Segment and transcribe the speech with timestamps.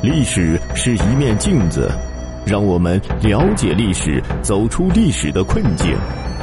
[0.00, 1.90] 历史是一面镜子，
[2.46, 5.96] 让我们了解历史，走出历史的困境。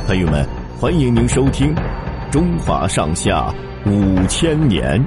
[0.05, 0.46] 朋友们，
[0.78, 1.73] 欢迎您收听
[2.29, 3.49] 《中华上下
[3.86, 5.02] 五千年》。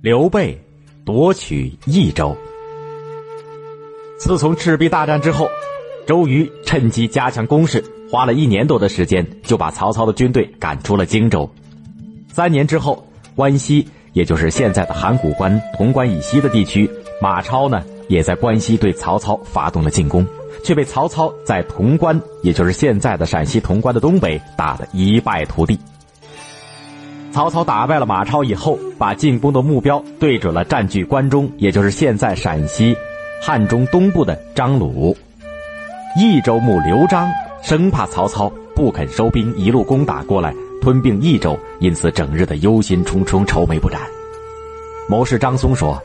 [0.00, 0.60] 刘备
[1.04, 2.36] 夺取益州。
[4.18, 5.48] 自从赤壁大战之后。
[6.06, 11.48] 周瑜趁机加强攻势，花了一年多的时间，就把曹操的军队赶出了荆州。
[12.28, 13.06] 三年之后，
[13.36, 20.26] 关西，也就是现在的函谷关、潼关以西的地区，马超呢，也在关西对曹操发动了进攻，
[20.64, 25.78] 却被曹操在潼关，也就是现在的陕西潼关的东北，打得一败涂地。
[27.30, 32.96] 曹操打败了马超以后，把进攻的目标对准了占据关中，也就是现在陕西
[33.40, 35.16] 汉中东部的张鲁。
[36.22, 37.28] 益州牧刘璋
[37.62, 44.00] 生怕曹操不肯收兵，一路攻打过来吞并益州，因此整日的忧心忡忡，愁眉不展。
[45.08, 46.00] 谋士张松说：“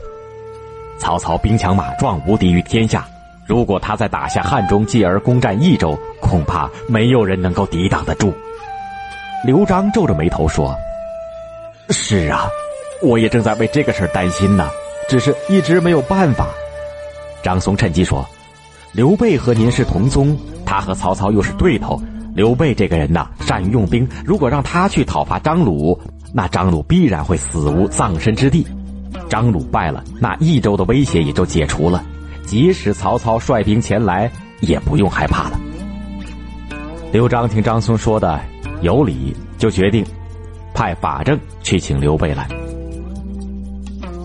[0.98, 3.06] 曹操兵强马壮，无敌于天下。
[3.46, 8.34] 如果他再打下汉中，继而攻占益州，恐怕没有人能够抵挡得住。”
[9.46, 10.74] 刘璋皱着眉头说
[11.90, 12.48] ：“是啊，
[13.02, 14.68] 我也正在为这个事担心呢，
[15.08, 16.48] 只是一直没有办法。”
[17.40, 18.28] 张松趁机说。
[18.98, 22.02] 刘备和您是同宗，他和曹操又是对头。
[22.34, 24.04] 刘备这个人呐，善于用兵。
[24.24, 25.96] 如果让他去讨伐张鲁，
[26.34, 28.66] 那张鲁必然会死无葬身之地。
[29.28, 32.04] 张鲁败了，那益州的威胁也就解除了。
[32.44, 35.60] 即使曹操率兵前来，也不用害怕了。
[37.12, 38.40] 刘璋听张松说的
[38.82, 40.04] 有理，就决定
[40.74, 42.48] 派法正去请刘备来。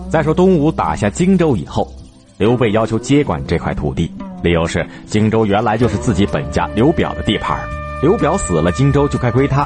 [0.09, 1.93] 再说东吴打下荆州以后，
[2.39, 4.11] 刘备要求接管这块土地。
[4.43, 7.57] 理由是荆州原来就是自己本家刘表的地盘
[8.01, 9.65] 刘表死了，荆州就该归他。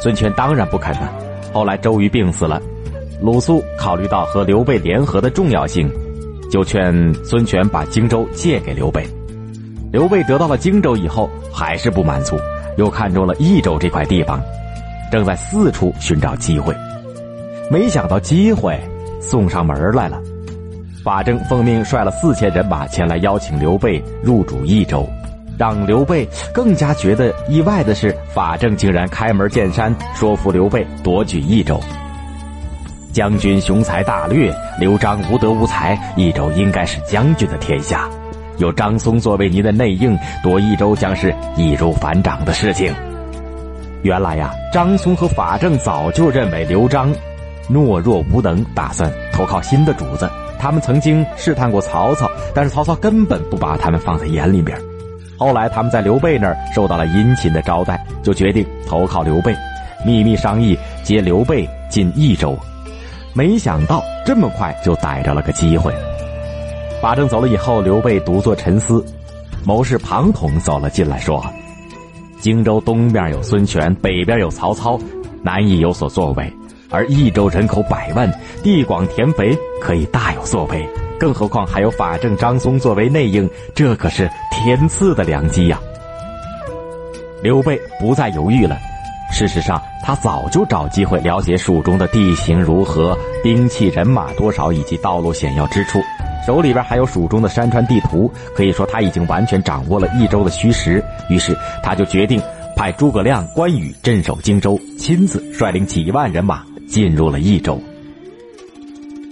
[0.00, 1.10] 孙权当然不肯了。
[1.52, 2.60] 后来周瑜病死了，
[3.22, 5.88] 鲁肃考虑到和刘备联合的重要性，
[6.50, 9.06] 就劝孙权把荆州借给刘备。
[9.92, 12.36] 刘备得到了荆州以后，还是不满足，
[12.76, 14.42] 又看中了益州这块地方，
[15.12, 16.74] 正在四处寻找机会，
[17.70, 18.76] 没想到机会
[19.20, 20.20] 送上门来了。
[21.06, 25.08] 法正奉命率了四千人马前来邀请刘备入主益州，
[25.56, 31.78] 让刘备更加觉得意外的是，法正竟然开门见山说服刘备夺取益州。
[33.12, 38.08] 将军雄才大略，刘璋无德无才，益州应该是将军的天下。
[38.58, 42.92] 有张松作为您的内应，夺益州将是易如反掌的事情。
[44.02, 47.14] 原来呀，张松和法正早就认为刘璋
[47.70, 50.28] 懦弱无能，打算投靠新的主子。
[50.58, 54.76] 他们曾经试探过曹操，但是曹操根本不把他们放在眼里边。
[55.38, 59.54] 后来他们在刘备那儿受到了殷勤的招待，就决定投靠刘备，
[60.04, 62.56] 秘密商议接刘备进益州。
[63.34, 65.92] 没想到这么快就逮着了个机会。
[67.02, 69.04] 法正走了以后，刘备独坐沉思。
[69.62, 71.44] 谋士庞统走了进来，说
[72.40, 74.98] ：“荆州东边有孙权，北边有曹操，
[75.42, 76.50] 难以有所作为。”
[76.96, 78.26] 而益州人口百万，
[78.62, 80.88] 地广田肥，可以大有作为。
[81.20, 85.78] 更何况还有法正张松作为内应，这可是天赐的良机呀！
[87.42, 88.78] 刘备不再犹豫了。
[89.30, 96.00] 事实上，他早就找机会了解蜀中的地形如何、兵器人马多少以及道路险要之处，
[96.46, 101.04] 手里边还有蜀中的山川地图，可以说他已经完全掌握了益州的虚实。
[101.28, 102.40] 于是，他就决定
[102.74, 106.64] 派诸葛亮、关羽镇守荆州，亲自率领几万人马。
[106.88, 107.80] 进入了益州，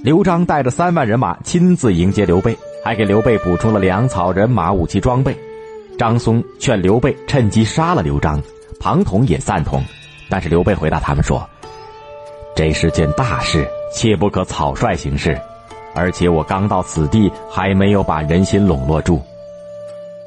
[0.02, 5.34] 刘璋带着三万人马亲自迎接刘备，还给刘备补充了粮草、人马、武器装备。
[5.96, 8.42] 张松劝刘备趁机杀了刘璋，
[8.80, 9.82] 庞统也赞同，
[10.28, 11.48] 但是刘备回答他们说
[12.56, 15.40] ：“这是件大事，切不可草率行事，
[15.94, 19.22] 而且我刚到此地，还没有把人心笼络住。”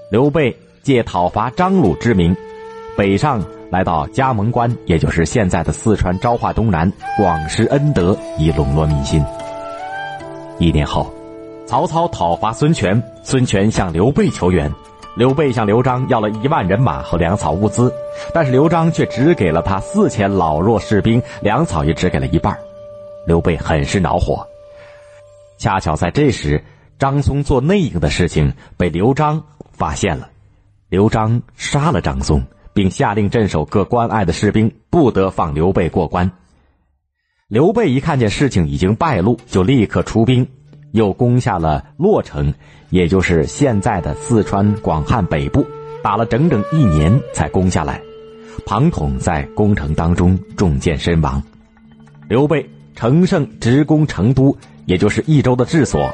[0.09, 2.33] 刘备借讨伐张鲁之名，
[2.97, 3.41] 北上。
[3.69, 9.21] 来到加盟关，也就是现在的四川昭化东南，广施恩德，以笼络民心。
[10.57, 11.13] 一年后，
[11.65, 14.73] 曹操讨伐孙权，孙权向刘备求援，
[15.17, 17.93] 刘备向刘璋要了一万人马和粮草物资，
[18.33, 22.57] 但是刘璋却只给了他四千老弱士兵，粮草也只给了一半。
[23.25, 24.47] 刘备很是恼火。
[25.57, 26.63] 恰巧在这时，
[26.97, 29.43] 张松做内应的事情被刘璋
[29.73, 30.29] 发现了，
[30.87, 32.41] 刘璋杀了张松。
[32.77, 36.31] 并下令镇守各关隘的士兵不得放刘备过关。
[37.47, 40.47] 刘备一看见事情已经败露，就立刻出兵，
[40.91, 42.53] 又攻下了洛城，
[42.91, 45.65] 也就是现在的四川广汉北部，
[46.03, 47.99] 打了整整一年才攻下来。
[48.63, 51.41] 庞统在攻城当中中箭身亡。
[52.29, 56.13] 刘备乘胜直攻成都，也就是益州的治所。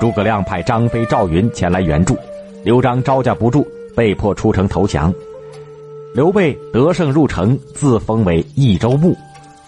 [0.00, 2.16] 诸葛亮派张飞、赵云前来援助，
[2.62, 3.66] 刘璋招架不住，
[3.96, 5.12] 被迫出城投降。
[6.16, 9.14] 刘备得胜入城，自封为益州牧，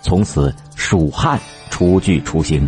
[0.01, 2.67] 从此蜀汉初具雏形。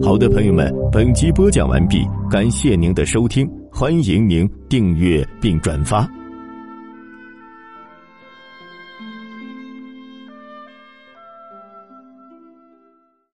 [0.00, 6.08] 好的，朋友们，本集播讲完毕，感谢您的收听，欢迎您订阅并转发。